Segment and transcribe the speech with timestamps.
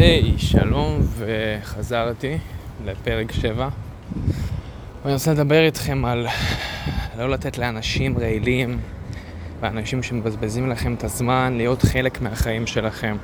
[0.00, 2.38] היי, שלום, וחזרתי
[2.84, 3.68] לפרק 7.
[5.02, 6.26] ואני רוצה לדבר איתכם על
[7.18, 8.78] לא לתת לאנשים רעילים
[9.60, 13.16] ואנשים שמבזבזים לכם את הזמן להיות חלק מהחיים שלכם.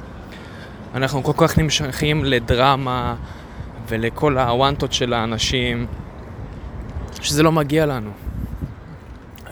[0.95, 3.17] אנחנו כל כך נמשכים לדרמה
[3.89, 5.87] ולכל הוואנטות של האנשים,
[7.23, 8.11] שזה לא מגיע לנו.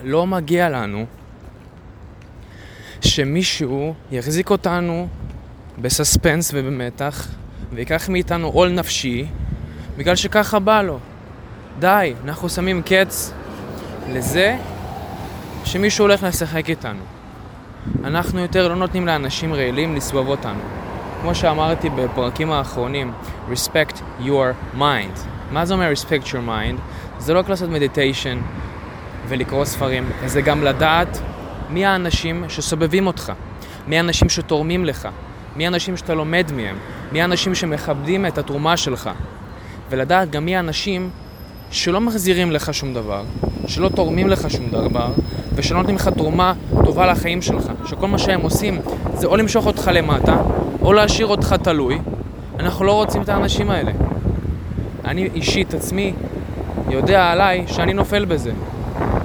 [0.03, 1.05] לא מגיע לנו
[3.01, 5.07] שמישהו יחזיק אותנו
[5.81, 7.27] בסספנס ובמתח,
[7.73, 9.25] ויקח מאיתנו עול נפשי,
[9.97, 10.99] בגלל שככה בא לו.
[11.79, 13.33] די, אנחנו שמים קץ
[14.09, 14.57] לזה
[15.65, 17.03] שמישהו הולך לשחק איתנו.
[18.03, 20.59] אנחנו יותר לא נותנים לאנשים רעילים לסבוב אותנו.
[21.21, 23.13] כמו שאמרתי בפרקים האחרונים,
[23.51, 25.19] respect your mind.
[25.51, 26.79] מה זה אומר respect your mind?
[27.19, 28.37] זה לא רק לעשות מדיטיישן
[29.27, 31.19] ולקרוא ספרים, זה גם לדעת
[31.69, 33.33] מי האנשים שסובבים אותך,
[33.87, 35.07] מי האנשים שתורמים לך,
[35.55, 36.75] מי האנשים שאתה לומד מהם,
[37.11, 39.09] מי האנשים שמכבדים את התרומה שלך,
[39.89, 41.09] ולדעת גם מי האנשים
[41.71, 43.23] שלא מחזירים לך שום דבר,
[43.67, 45.11] שלא תורמים לך שום דבר,
[45.55, 46.53] ושלא נותנים לך תרומה
[46.85, 48.81] טובה לחיים שלך, שכל מה שהם עושים
[49.13, 50.37] זה או למשוך אותך למטה,
[50.81, 51.99] או להשאיר אותך תלוי.
[52.59, 53.91] אנחנו לא רוצים את האנשים האלה.
[55.05, 56.13] אני אישית עצמי
[56.89, 58.51] יודע עליי שאני נופל בזה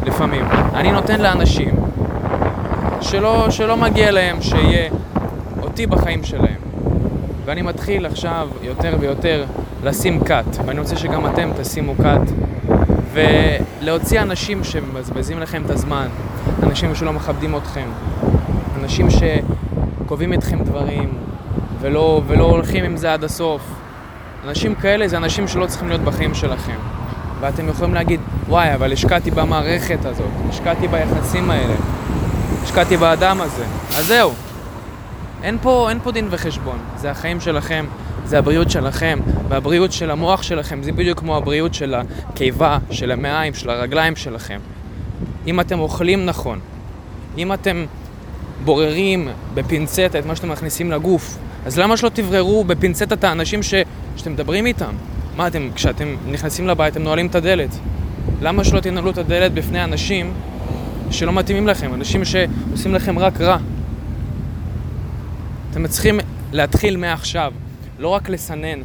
[0.07, 0.45] לפעמים.
[0.75, 1.75] אני נותן לאנשים
[3.01, 4.91] שלא, שלא מגיע להם שיהיה
[5.85, 6.61] אותי בחיים שלהם.
[7.45, 9.45] ואני מתחיל עכשיו יותר ויותר
[9.85, 12.21] לשים קאט, ואני רוצה שגם אתם תשימו קאט,
[13.13, 16.09] ולהוציא אנשים שמבזבזים לכם את הזמן,
[16.63, 17.87] אנשים שלא מכבדים אתכם,
[18.81, 21.13] אנשים שקובעים אתכם דברים
[21.81, 23.63] ולא, ולא הולכים עם זה עד הסוף.
[24.49, 26.77] אנשים כאלה זה אנשים שלא צריכים להיות בחיים שלכם.
[27.41, 31.75] ואתם יכולים להגיד, וואי, אבל השקעתי במערכת הזאת, השקעתי ביחסים האלה,
[32.63, 33.65] השקעתי באדם הזה.
[33.97, 34.33] אז זהו,
[35.43, 37.87] אין פה, אין פה דין וחשבון, זה החיים שלכם,
[38.25, 43.55] זה הבריאות שלכם, והבריאות של המוח שלכם זה בדיוק כמו הבריאות של הקיבה, של המעיים,
[43.55, 44.59] של הרגליים שלכם.
[45.47, 46.59] אם אתם אוכלים נכון,
[47.39, 47.85] אם אתם
[48.65, 53.75] בוררים בפינצטה את מה שאתם מכניסים לגוף, אז למה שלא תבררו בפינצטה את האנשים ש...
[54.17, 54.95] שאתם מדברים איתם?
[55.37, 57.79] מה אתם, כשאתם נכנסים לבית, אתם נועלים את הדלת.
[58.43, 60.33] למה שלא תנעלו את הדלת בפני אנשים
[61.11, 63.59] שלא מתאימים לכם, אנשים שעושים לכם רק רע?
[65.71, 66.21] אתם צריכים
[66.53, 67.53] להתחיל מעכשיו,
[67.99, 68.81] לא רק לסנן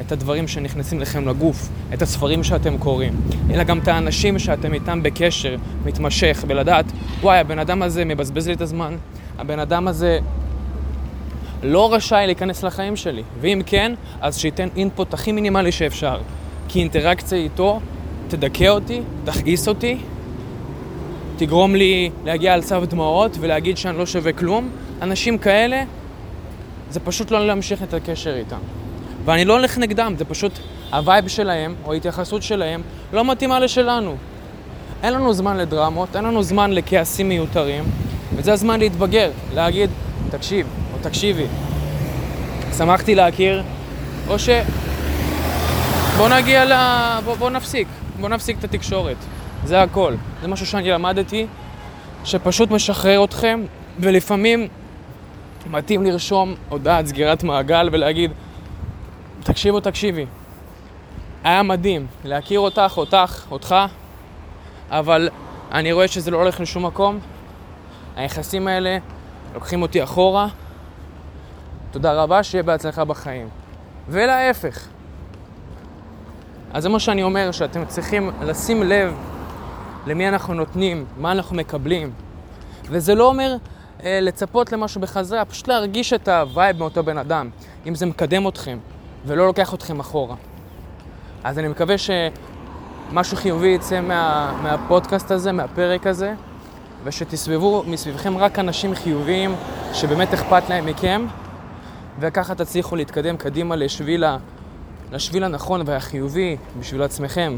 [0.00, 3.12] את הדברים שנכנסים לכם לגוף, את הספרים שאתם קוראים,
[3.50, 6.84] אלא גם את האנשים שאתם איתם בקשר מתמשך, ולדעת,
[7.20, 8.96] וואי, הבן אדם הזה מבזבז לי את הזמן,
[9.38, 10.18] הבן אדם הזה
[11.62, 16.20] לא רשאי להיכנס לחיים שלי, ואם כן, אז שייתן אינפוט הכי מינימלי שאפשר,
[16.68, 17.80] כי אינטראקציה איתו
[18.28, 19.96] תדכא אותי, תכעיס אותי,
[21.36, 24.70] תגרום לי להגיע על סף דמעות ולהגיד שאני לא שווה כלום.
[25.02, 25.82] אנשים כאלה
[26.90, 28.58] זה פשוט לא להמשיך את הקשר איתם.
[29.24, 30.52] ואני לא הולך נגדם, זה פשוט
[30.92, 34.16] ה vibe שלהם, או ההתייחסות שלהם, לא מתאימה לשלנו.
[35.02, 37.84] אין לנו זמן לדרמות, אין לנו זמן לכעסים מיותרים,
[38.36, 39.90] וזה הזמן להתבגר, להגיד,
[40.30, 41.46] תקשיב, או תקשיבי,
[42.78, 43.62] שמחתי להכיר,
[44.28, 44.48] או ש...
[46.16, 46.72] בוא נגיע ל...
[47.24, 47.88] בוא, בוא נפסיק,
[48.20, 49.16] בוא נפסיק את התקשורת.
[49.64, 50.14] זה הכל.
[50.42, 51.46] זה משהו שאני למדתי,
[52.24, 53.60] שפשוט משחרר אתכם,
[53.98, 54.68] ולפעמים
[55.70, 58.30] מתאים לרשום הודעת סגירת מעגל ולהגיד,
[59.42, 60.26] תקשיבו, תקשיבי,
[61.44, 63.74] היה מדהים להכיר אותך, אותך, אותך,
[64.90, 65.28] אבל
[65.72, 67.18] אני רואה שזה לא הולך לשום מקום.
[68.16, 68.98] היחסים האלה
[69.54, 70.48] לוקחים אותי אחורה.
[71.90, 73.48] תודה רבה, שיהיה בהצלחה בחיים.
[74.08, 74.86] ולהפך.
[76.72, 79.14] אז זה מה שאני אומר, שאתם צריכים לשים לב
[80.06, 82.12] למי אנחנו נותנים, מה אנחנו מקבלים.
[82.84, 83.56] וזה לא אומר
[84.04, 87.50] לצפות למשהו בחזרה, פשוט להרגיש את ה vibe מאותו בן אדם,
[87.86, 88.78] אם זה מקדם אתכם
[89.26, 90.36] ולא לוקח אתכם אחורה.
[91.44, 96.34] אז אני מקווה שמשהו חיובי יצא מה, מהפודקאסט הזה, מהפרק הזה,
[97.04, 99.54] ושתסבבו מסביבכם רק אנשים חיוביים
[99.92, 101.26] שבאמת אכפת להם מכם,
[102.20, 104.24] וככה תצליחו להתקדם קדימה לשביל,
[105.12, 107.56] לשביל הנכון והחיובי בשביל עצמכם.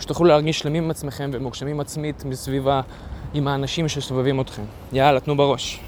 [0.00, 2.80] שתוכלו להרגיש שלמים עם עצמכם ומוגשמים עצמית מסביבה
[3.34, 4.62] עם האנשים שסובבים אתכם.
[4.92, 5.80] יאללה, תנו בראש.